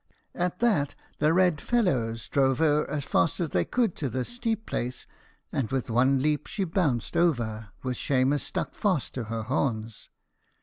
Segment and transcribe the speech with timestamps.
[0.33, 4.65] At that the red fellows drove her as fast as they could to this steep
[4.65, 5.05] place,
[5.51, 10.09] and with one leap she bounced over, with Shemus stuck fast to her horns.